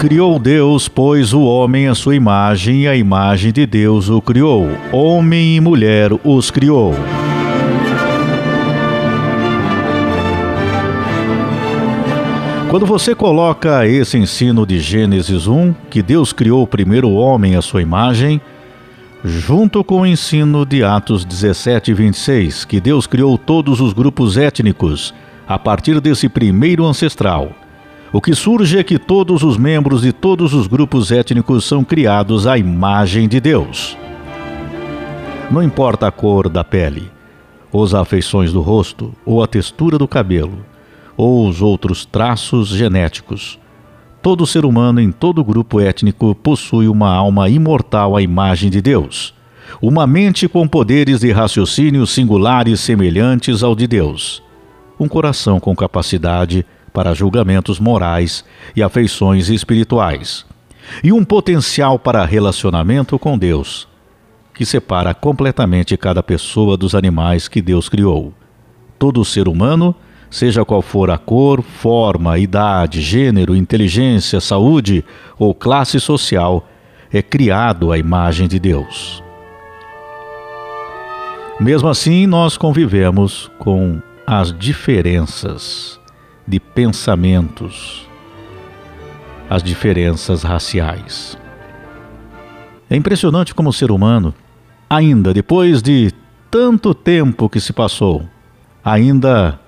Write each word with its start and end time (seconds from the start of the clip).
Criou 0.00 0.38
Deus, 0.38 0.88
pois, 0.88 1.34
o 1.34 1.42
homem 1.42 1.86
à 1.86 1.94
sua 1.94 2.16
imagem, 2.16 2.84
e 2.84 2.88
a 2.88 2.96
imagem 2.96 3.52
de 3.52 3.66
Deus 3.66 4.08
o 4.08 4.18
criou. 4.22 4.66
Homem 4.90 5.56
e 5.56 5.60
mulher 5.60 6.10
os 6.24 6.50
criou. 6.50 6.94
Quando 12.70 12.86
você 12.86 13.14
coloca 13.14 13.86
esse 13.86 14.16
ensino 14.16 14.64
de 14.64 14.78
Gênesis 14.78 15.46
1, 15.46 15.74
que 15.90 16.00
Deus 16.00 16.32
criou 16.32 16.66
primeiro 16.66 17.06
o 17.10 17.16
homem 17.16 17.54
à 17.54 17.60
sua 17.60 17.82
imagem, 17.82 18.40
junto 19.22 19.84
com 19.84 20.00
o 20.00 20.06
ensino 20.06 20.64
de 20.64 20.82
Atos 20.82 21.26
17 21.26 21.90
e 21.90 21.94
26, 21.94 22.64
que 22.64 22.80
Deus 22.80 23.06
criou 23.06 23.36
todos 23.36 23.82
os 23.82 23.92
grupos 23.92 24.38
étnicos 24.38 25.12
a 25.46 25.58
partir 25.58 26.00
desse 26.00 26.26
primeiro 26.26 26.86
ancestral, 26.86 27.52
o 28.12 28.20
que 28.20 28.34
surge 28.34 28.78
é 28.78 28.82
que 28.82 28.98
todos 28.98 29.42
os 29.42 29.56
membros 29.56 30.02
de 30.02 30.12
todos 30.12 30.54
os 30.54 30.66
grupos 30.66 31.12
étnicos 31.12 31.64
são 31.64 31.84
criados 31.84 32.46
à 32.46 32.58
imagem 32.58 33.28
de 33.28 33.40
Deus. 33.40 33.96
Não 35.50 35.62
importa 35.62 36.06
a 36.06 36.10
cor 36.12 36.48
da 36.48 36.64
pele, 36.64 37.10
ou 37.72 37.84
as 37.84 37.94
afeições 37.94 38.52
do 38.52 38.60
rosto, 38.60 39.12
ou 39.24 39.42
a 39.42 39.46
textura 39.46 39.96
do 39.98 40.08
cabelo 40.08 40.70
ou 41.20 41.46
os 41.46 41.60
outros 41.60 42.06
traços 42.06 42.68
genéticos. 42.68 43.58
Todo 44.22 44.46
ser 44.46 44.64
humano 44.64 45.02
em 45.02 45.12
todo 45.12 45.44
grupo 45.44 45.78
étnico 45.78 46.34
possui 46.34 46.88
uma 46.88 47.14
alma 47.14 47.46
imortal 47.50 48.16
à 48.16 48.22
imagem 48.22 48.70
de 48.70 48.80
Deus, 48.80 49.34
uma 49.82 50.06
mente 50.06 50.48
com 50.48 50.66
poderes 50.66 51.20
de 51.20 51.30
raciocínio 51.30 52.06
singulares 52.06 52.80
semelhantes 52.80 53.62
ao 53.62 53.74
de 53.74 53.86
Deus, 53.86 54.42
um 54.98 55.06
coração 55.06 55.60
com 55.60 55.76
capacidade 55.76 56.64
para 56.92 57.14
julgamentos 57.14 57.78
morais 57.78 58.44
e 58.74 58.82
afeições 58.82 59.48
espirituais, 59.48 60.44
e 61.02 61.12
um 61.12 61.24
potencial 61.24 61.98
para 61.98 62.24
relacionamento 62.24 63.18
com 63.18 63.38
Deus, 63.38 63.88
que 64.54 64.64
separa 64.64 65.14
completamente 65.14 65.96
cada 65.96 66.22
pessoa 66.22 66.76
dos 66.76 66.94
animais 66.94 67.48
que 67.48 67.62
Deus 67.62 67.88
criou. 67.88 68.34
Todo 68.98 69.24
ser 69.24 69.48
humano 69.48 69.94
seja 70.30 70.64
qual 70.64 70.80
for 70.80 71.10
a 71.10 71.18
cor, 71.18 71.62
forma, 71.62 72.38
idade, 72.38 73.00
gênero, 73.00 73.56
inteligência, 73.56 74.40
saúde 74.40 75.04
ou 75.38 75.54
classe 75.54 75.98
social, 75.98 76.68
é 77.12 77.20
criado 77.20 77.90
à 77.90 77.98
imagem 77.98 78.46
de 78.46 78.58
Deus. 78.58 79.22
Mesmo 81.58 81.88
assim, 81.88 82.26
nós 82.26 82.56
convivemos 82.56 83.50
com 83.58 84.00
as 84.26 84.56
diferenças 84.56 85.99
de 86.50 86.58
pensamentos, 86.58 88.08
as 89.48 89.62
diferenças 89.62 90.42
raciais. 90.42 91.38
É 92.90 92.96
impressionante 92.96 93.54
como 93.54 93.68
o 93.68 93.72
ser 93.72 93.92
humano, 93.92 94.34
ainda 94.88 95.32
depois 95.32 95.80
de 95.80 96.12
tanto 96.50 96.92
tempo 96.92 97.48
que 97.48 97.60
se 97.60 97.72
passou, 97.72 98.28
ainda 98.84 99.60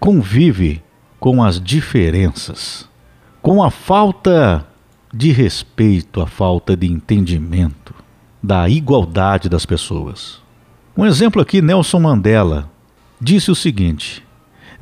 convive 0.00 0.82
com 1.20 1.44
as 1.44 1.60
diferenças, 1.60 2.88
com 3.42 3.62
a 3.62 3.70
falta 3.70 4.66
de 5.12 5.32
respeito, 5.32 6.22
a 6.22 6.26
falta 6.26 6.74
de 6.74 6.90
entendimento 6.90 7.94
da 8.42 8.70
igualdade 8.70 9.50
das 9.50 9.66
pessoas. 9.66 10.40
Um 10.96 11.04
exemplo 11.04 11.42
aqui, 11.42 11.60
Nelson 11.60 12.00
Mandela 12.00 12.70
disse 13.20 13.50
o 13.50 13.54
seguinte: 13.54 14.24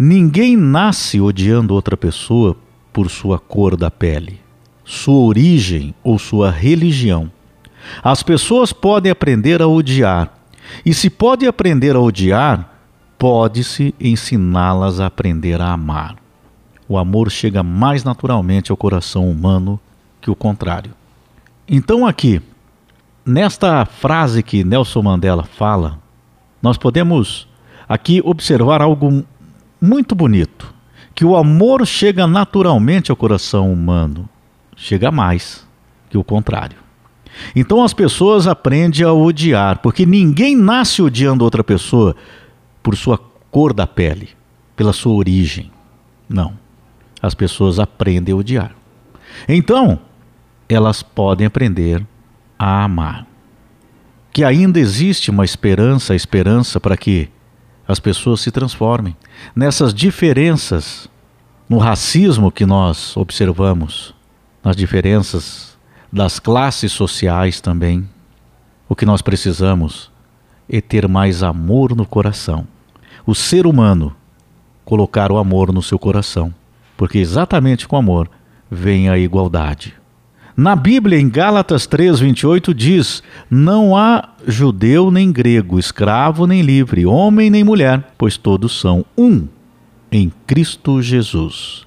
Ninguém 0.02 0.56
nasce 0.56 1.20
odiando 1.20 1.74
outra 1.74 1.94
pessoa 1.94 2.56
por 2.90 3.10
sua 3.10 3.38
cor 3.38 3.76
da 3.76 3.90
pele, 3.90 4.40
sua 4.82 5.26
origem 5.26 5.94
ou 6.02 6.18
sua 6.18 6.50
religião. 6.50 7.30
As 8.02 8.22
pessoas 8.22 8.72
podem 8.72 9.12
aprender 9.12 9.60
a 9.60 9.66
odiar, 9.66 10.32
e 10.86 10.94
se 10.94 11.10
pode 11.10 11.46
aprender 11.46 11.96
a 11.96 12.00
odiar, 12.00 12.78
pode-se 13.18 13.94
ensiná-las 14.00 15.00
a 15.00 15.04
aprender 15.04 15.60
a 15.60 15.70
amar. 15.70 16.16
O 16.88 16.96
amor 16.96 17.30
chega 17.30 17.62
mais 17.62 18.02
naturalmente 18.02 18.70
ao 18.70 18.78
coração 18.78 19.30
humano 19.30 19.78
que 20.18 20.30
o 20.30 20.34
contrário. 20.34 20.92
Então, 21.68 22.06
aqui, 22.06 22.40
nesta 23.22 23.84
frase 23.84 24.42
que 24.42 24.64
Nelson 24.64 25.02
Mandela 25.02 25.44
fala, 25.44 25.98
nós 26.62 26.78
podemos 26.78 27.46
aqui 27.86 28.22
observar 28.24 28.80
algo 28.80 29.26
muito 29.80 30.14
bonito: 30.14 30.72
que 31.14 31.24
o 31.24 31.36
amor 31.36 31.86
chega 31.86 32.26
naturalmente 32.26 33.10
ao 33.10 33.16
coração 33.16 33.72
humano, 33.72 34.28
chega 34.76 35.10
mais 35.10 35.66
que 36.08 36.18
o 36.18 36.24
contrário. 36.24 36.78
Então 37.54 37.82
as 37.82 37.94
pessoas 37.94 38.46
aprendem 38.46 39.04
a 39.04 39.12
odiar, 39.12 39.78
porque 39.78 40.04
ninguém 40.04 40.56
nasce 40.56 41.00
odiando 41.00 41.44
outra 41.44 41.62
pessoa 41.62 42.16
por 42.82 42.96
sua 42.96 43.18
cor 43.50 43.72
da 43.72 43.86
pele, 43.86 44.30
pela 44.76 44.92
sua 44.92 45.14
origem. 45.14 45.70
Não. 46.28 46.54
As 47.22 47.34
pessoas 47.34 47.78
aprendem 47.78 48.32
a 48.32 48.36
odiar. 48.36 48.74
Então, 49.48 50.00
elas 50.68 51.02
podem 51.02 51.46
aprender 51.46 52.04
a 52.58 52.84
amar. 52.84 53.26
Que 54.32 54.44
ainda 54.44 54.78
existe 54.78 55.30
uma 55.30 55.44
esperança, 55.44 56.12
a 56.12 56.16
esperança 56.16 56.80
para 56.80 56.96
que 56.96 57.28
as 57.90 57.98
pessoas 57.98 58.40
se 58.40 58.52
transformem. 58.52 59.16
Nessas 59.54 59.92
diferenças, 59.92 61.08
no 61.68 61.78
racismo 61.78 62.52
que 62.52 62.64
nós 62.64 63.16
observamos, 63.16 64.14
nas 64.62 64.76
diferenças 64.76 65.76
das 66.12 66.38
classes 66.38 66.92
sociais 66.92 67.60
também, 67.60 68.08
o 68.88 68.94
que 68.94 69.04
nós 69.04 69.22
precisamos 69.22 70.10
é 70.68 70.80
ter 70.80 71.08
mais 71.08 71.42
amor 71.42 71.96
no 71.96 72.06
coração. 72.06 72.64
O 73.26 73.34
ser 73.34 73.66
humano 73.66 74.14
colocar 74.84 75.32
o 75.32 75.38
amor 75.38 75.72
no 75.72 75.82
seu 75.82 75.98
coração, 75.98 76.54
porque 76.96 77.18
exatamente 77.18 77.88
com 77.88 77.96
amor 77.96 78.30
vem 78.70 79.08
a 79.08 79.18
igualdade. 79.18 79.99
Na 80.56 80.74
Bíblia, 80.76 81.18
em 81.18 81.28
Gálatas 81.28 81.86
3:28 81.86 82.74
diz: 82.74 83.22
Não 83.50 83.96
há 83.96 84.30
judeu 84.46 85.10
nem 85.10 85.30
grego, 85.32 85.78
escravo 85.78 86.46
nem 86.46 86.62
livre, 86.62 87.06
homem 87.06 87.50
nem 87.50 87.64
mulher, 87.64 88.12
pois 88.18 88.36
todos 88.36 88.78
são 88.78 89.04
um 89.16 89.46
em 90.10 90.32
Cristo 90.46 91.00
Jesus. 91.00 91.86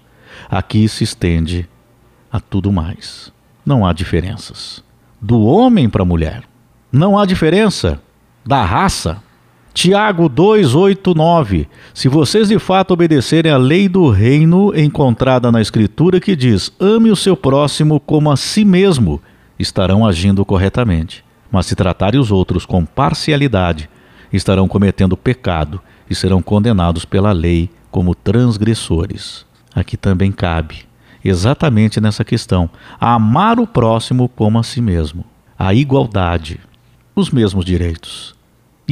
Aqui 0.50 0.88
se 0.88 1.04
estende 1.04 1.68
a 2.32 2.40
tudo 2.40 2.72
mais. 2.72 3.32
Não 3.66 3.86
há 3.86 3.94
diferenças. 3.94 4.84
Do 5.22 5.42
homem 5.42 5.90
para 5.90 6.02
a 6.04 6.06
mulher. 6.06 6.44
Não 6.92 7.18
há 7.18 7.26
diferença 7.26 8.02
da 8.46 8.64
raça. 8.64 9.23
Tiago 9.74 10.30
2:8-9. 10.30 11.68
Se 11.96 12.08
vocês 12.08 12.48
de 12.50 12.60
fato 12.60 12.94
obedecerem 12.94 13.52
à 13.52 13.58
lei 13.58 13.90
do 13.90 14.08
reino 14.10 14.72
encontrada 14.76 15.52
na 15.52 15.62
Escritura 15.62 16.20
que 16.20 16.36
diz: 16.36 16.72
ame 16.80 17.10
o 17.10 17.16
seu 17.16 17.36
próximo 17.36 18.00
como 18.00 18.32
a 18.32 18.38
si 18.38 18.64
mesmo, 18.64 19.20
estarão 19.58 20.06
agindo 20.06 20.46
corretamente. 20.46 21.26
Mas 21.52 21.66
se 21.66 21.76
tratarem 21.76 22.20
os 22.20 22.32
outros 22.32 22.66
com 22.66 22.86
parcialidade, 22.86 23.90
estarão 24.32 24.68
cometendo 24.68 25.18
pecado 25.18 25.82
e 26.10 26.14
serão 26.14 26.42
condenados 26.42 27.04
pela 27.04 27.32
lei 27.32 27.70
como 27.90 28.14
transgressores. 28.14 29.44
Aqui 29.74 29.98
também 29.98 30.32
cabe, 30.32 30.86
exatamente 31.26 32.00
nessa 32.00 32.24
questão, 32.24 32.70
amar 33.00 33.60
o 33.60 33.66
próximo 33.66 34.30
como 34.30 34.60
a 34.60 34.64
si 34.64 34.82
mesmo, 34.82 35.26
a 35.58 35.74
igualdade, 35.74 36.60
os 37.16 37.32
mesmos 37.32 37.66
direitos. 37.66 38.36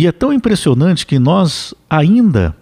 E 0.01 0.07
é 0.07 0.11
tão 0.11 0.33
impressionante 0.33 1.05
que 1.05 1.19
nós 1.19 1.75
ainda 1.87 2.55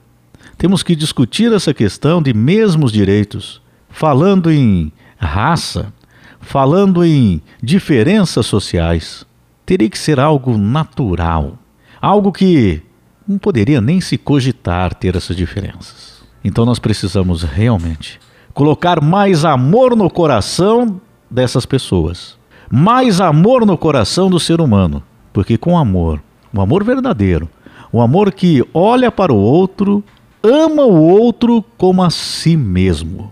temos 0.58 0.84
que 0.84 0.94
discutir 0.94 1.54
essa 1.54 1.74
questão 1.74 2.22
de 2.22 2.34
mesmos 2.34 2.92
direitos, 2.92 3.62
falando 3.90 4.52
em 4.52 4.92
raça, 5.18 5.94
falando 6.42 7.02
em 7.02 7.42
diferenças 7.64 8.46
sociais. 8.46 9.26
Teria 9.66 9.90
que 9.90 9.98
ser 9.98 10.20
algo 10.20 10.58
natural, 10.58 11.58
algo 12.02 12.34
que 12.34 12.82
não 13.26 13.38
poderia 13.38 13.80
nem 13.80 14.02
se 14.02 14.18
cogitar 14.18 14.94
ter 14.94 15.16
essas 15.16 15.38
diferenças. 15.38 16.22
Então 16.44 16.66
nós 16.66 16.78
precisamos 16.78 17.44
realmente 17.44 18.20
colocar 18.54 19.02
mais 19.02 19.46
amor 19.46 19.96
no 19.96 20.10
coração 20.10 21.00
dessas 21.32 21.66
pessoas, 21.66 22.38
mais 22.70 23.22
amor 23.22 23.66
no 23.66 23.78
coração 23.78 24.30
do 24.30 24.42
ser 24.42 24.60
humano, 24.60 25.02
porque 25.32 25.58
com 25.58 25.78
amor 25.78 26.22
um 26.54 26.62
amor 26.62 26.84
verdadeiro, 26.84 27.50
um 27.94 28.02
amor 28.02 28.32
que 28.34 28.64
olha 28.74 29.12
para 29.12 29.34
o 29.34 29.38
outro, 29.38 30.04
ama 30.44 30.84
o 30.84 31.02
outro 31.02 31.64
como 31.78 32.04
a 32.04 32.10
si 32.10 32.56
mesmo, 32.56 33.32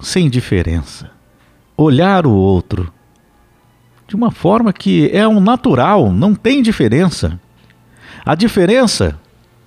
sem 0.00 0.28
diferença. 0.28 1.10
Olhar 1.76 2.26
o 2.26 2.32
outro 2.32 2.92
de 4.06 4.14
uma 4.14 4.30
forma 4.30 4.72
que 4.72 5.10
é 5.12 5.26
um 5.26 5.40
natural, 5.40 6.12
não 6.12 6.34
tem 6.34 6.62
diferença. 6.62 7.40
A 8.24 8.34
diferença 8.34 9.18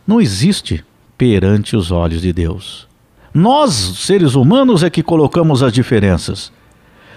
não 0.08 0.22
existe 0.22 0.84
perante 1.18 1.76
os 1.76 1.92
olhos 1.92 2.22
de 2.22 2.32
Deus. 2.32 2.88
Nós, 3.34 3.74
seres 3.74 4.36
humanos, 4.36 4.82
é 4.82 4.90
que 4.90 5.04
colocamos 5.04 5.62
as 5.62 5.74
diferenças. 5.74 6.52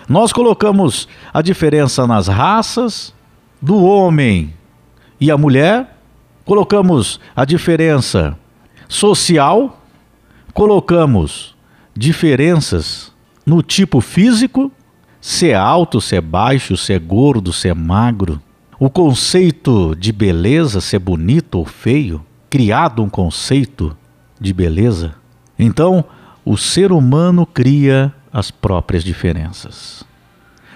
Nós 0.08 0.32
colocamos 0.32 1.08
a 1.32 1.40
diferença 1.40 2.06
nas 2.06 2.26
raças 2.26 3.14
do 3.60 3.82
homem 3.82 4.52
e 5.22 5.30
a 5.30 5.38
mulher, 5.38 5.98
colocamos 6.44 7.20
a 7.36 7.44
diferença 7.44 8.36
social, 8.88 9.80
colocamos 10.52 11.54
diferenças 11.96 13.12
no 13.46 13.62
tipo 13.62 14.00
físico, 14.00 14.72
se 15.20 15.50
é 15.50 15.54
alto, 15.54 16.00
se 16.00 16.16
é 16.16 16.20
baixo, 16.20 16.76
se 16.76 16.92
é 16.92 16.98
gordo, 16.98 17.52
se 17.52 17.68
é 17.68 17.74
magro. 17.74 18.42
O 18.80 18.90
conceito 18.90 19.94
de 19.94 20.10
beleza, 20.10 20.80
se 20.80 20.96
é 20.96 20.98
bonito 20.98 21.54
ou 21.54 21.64
feio, 21.64 22.20
criado 22.50 23.00
um 23.00 23.08
conceito 23.08 23.96
de 24.40 24.52
beleza. 24.52 25.14
Então, 25.56 26.04
o 26.44 26.56
ser 26.56 26.90
humano 26.90 27.46
cria 27.46 28.12
as 28.32 28.50
próprias 28.50 29.04
diferenças. 29.04 30.02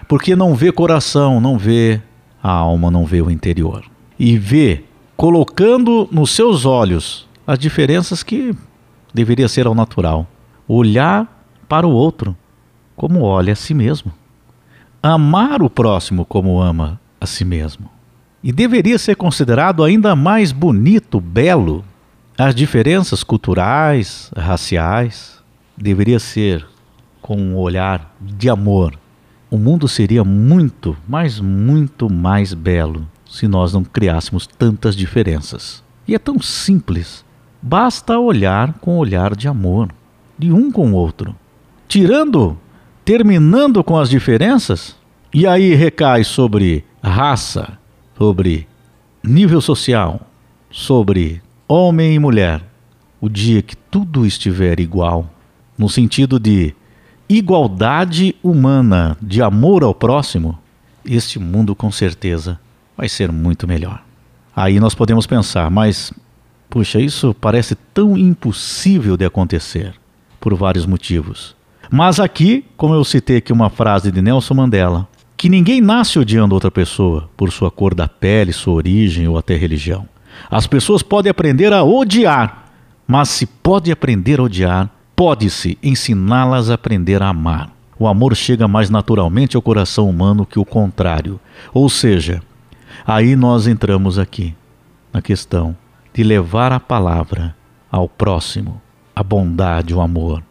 Porque 0.07 0.37
não 0.37 0.55
vê 0.55 0.71
coração, 0.71 1.41
não 1.41 1.59
vê 1.59 2.01
a 2.41 2.53
alma, 2.53 2.93
não 2.93 3.05
vê 3.05 3.21
o 3.21 3.29
interior. 3.29 3.96
E 4.19 4.39
vê, 4.39 4.85
colocando 5.17 6.09
nos 6.11 6.31
seus 6.31 6.65
olhos 6.65 7.27
as 7.47 7.59
diferenças 7.59 8.23
que 8.23 8.55
deveria 9.13 9.49
ser 9.49 9.67
ao 9.67 9.75
natural. 9.75 10.27
Olhar 10.67 11.27
para 11.69 11.87
o 11.87 11.91
outro 11.91 12.37
como 12.97 13.23
olha 13.23 13.53
a 13.53 13.57
si 13.57 13.75
mesmo. 13.75 14.13
Amar 15.03 15.63
o 15.63 15.71
próximo 15.71 16.25
como 16.25 16.61
ama 16.61 17.01
a 17.21 17.27
si 17.27 17.45
mesmo. 17.45 17.91
E 18.43 18.53
deveria 18.53 18.99
ser 18.99 19.17
considerado 19.17 19.85
ainda 19.85 20.17
mais 20.17 20.53
bonito, 20.53 21.21
belo, 21.21 21.85
as 22.39 22.55
diferenças 22.55 23.23
culturais, 23.23 24.31
raciais. 24.37 25.39
Deveria 25.77 26.19
ser 26.19 26.67
com 27.21 27.37
um 27.37 27.57
olhar 27.57 28.15
de 28.21 28.49
amor, 28.49 28.99
o 29.51 29.59
mundo 29.59 29.89
seria 29.89 30.25
muito, 30.25 30.97
mas 31.09 31.41
muito 31.41 32.09
mais 32.13 32.55
belo 32.55 33.07
se 33.29 33.47
nós 33.49 33.73
não 33.73 33.85
criássemos 33.85 34.47
tantas 34.47 34.95
diferenças. 34.97 35.83
E 36.07 36.15
é 36.15 36.19
tão 36.19 36.41
simples. 36.41 37.25
Basta 37.61 38.19
olhar 38.19 38.75
com 38.75 38.99
olhar 38.99 39.35
de 39.35 39.49
amor, 39.49 39.91
de 40.39 40.53
um 40.53 40.71
com 40.71 40.93
o 40.93 40.95
outro. 40.95 41.35
Tirando, 41.89 42.57
terminando 43.05 43.83
com 43.83 43.97
as 43.97 44.09
diferenças, 44.09 44.97
e 45.35 45.47
aí 45.47 45.75
recai 45.75 46.25
sobre 46.25 46.85
raça, 47.03 47.79
sobre 48.17 48.69
nível 49.23 49.61
social, 49.61 50.21
sobre 50.71 51.43
homem 51.69 52.15
e 52.15 52.19
mulher. 52.19 52.63
O 53.21 53.29
dia 53.29 53.63
que 53.63 53.77
tudo 53.77 54.25
estiver 54.25 54.79
igual, 54.79 55.29
no 55.77 55.89
sentido 55.89 56.39
de 56.39 56.75
igualdade 57.29 58.37
humana, 58.43 59.17
de 59.21 59.43
amor 59.43 59.83
ao 59.83 59.95
próximo, 59.95 60.59
este 61.05 61.39
mundo 61.39 61.75
com 61.75 61.91
certeza 61.91 62.61
vai 62.97 63.09
ser 63.09 63.31
muito 63.31 63.67
melhor. 63.67 64.03
Aí 64.55 64.81
nós 64.81 64.95
podemos 64.95 65.27
pensar, 65.27 65.71
mas 65.71 66.13
puxa, 66.69 67.01
isso 67.01 67.35
parece 67.35 67.75
tão 67.93 68.17
impossível 68.17 69.17
de 69.17 69.25
acontecer 69.25 69.95
por 70.41 70.55
vários 70.55 70.87
motivos. 70.87 71.55
Mas 71.91 72.19
aqui, 72.19 72.65
como 72.77 72.95
eu 72.95 73.05
citei 73.05 73.37
aqui 73.37 73.53
uma 73.53 73.71
frase 73.71 74.11
de 74.11 74.21
Nelson 74.21 74.55
Mandela, 74.55 75.09
que 75.37 75.49
ninguém 75.49 75.81
nasce 75.81 76.19
odiando 76.19 76.55
outra 76.55 76.71
pessoa 76.71 77.29
por 77.37 77.53
sua 77.53 77.71
cor 77.71 77.95
da 77.95 78.09
pele, 78.09 78.53
sua 78.53 78.75
origem 78.75 79.29
ou 79.29 79.37
até 79.37 79.55
religião. 79.55 80.09
As 80.51 80.67
pessoas 80.67 81.03
podem 81.03 81.31
aprender 81.31 81.73
a 81.73 81.85
odiar, 81.85 82.71
mas 83.07 83.29
se 83.29 83.47
pode 83.47 83.93
aprender 83.93 84.41
a 84.41 84.45
odiar, 84.45 84.91
Pode-se 85.17 85.79
ensiná-las 85.83 86.69
a 86.69 86.75
aprender 86.75 87.23
a 87.23 87.29
amar. 87.29 87.71
O 87.99 88.07
amor 88.07 88.37
chega 88.37 88.69
mais 88.69 88.91
naturalmente 88.91 89.57
ao 89.57 89.63
coração 89.63 90.11
humano 90.11 90.45
que 90.45 90.59
o 90.59 90.65
contrário. 90.65 91.41
Ou 91.73 91.89
seja, 91.89 92.43
aí 93.07 93.37
nós 93.37 93.67
entramos 93.67 94.19
aqui 94.19 94.55
na 95.13 95.23
questão 95.23 95.77
de 96.13 96.25
levar 96.25 96.73
a 96.73 96.81
palavra 96.81 97.55
ao 97.91 98.09
próximo, 98.09 98.81
a 99.15 99.23
bondade, 99.23 99.95
o 99.95 100.01
amor, 100.01 100.43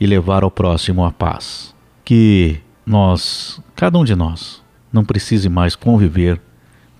e 0.00 0.06
levar 0.06 0.42
ao 0.42 0.50
próximo 0.50 1.04
a 1.04 1.10
paz. 1.10 1.74
Que 2.04 2.60
nós, 2.84 3.60
cada 3.74 3.98
um 3.98 4.04
de 4.04 4.14
nós, 4.14 4.62
não 4.92 5.04
precise 5.04 5.48
mais 5.48 5.74
conviver 5.74 6.40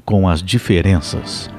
com 0.05 0.29
as 0.29 0.43
diferenças 0.43 1.51